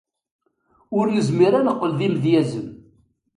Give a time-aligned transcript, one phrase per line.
[0.97, 2.67] Ur nezmir ad neqqel d imedyazen.